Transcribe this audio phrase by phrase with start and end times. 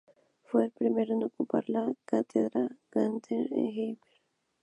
[0.45, 4.01] Fue el primero en ocupar la cátedra Gadamer en Heidelberg.